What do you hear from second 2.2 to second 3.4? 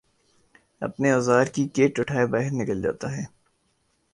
باہر نکل جاتا ہے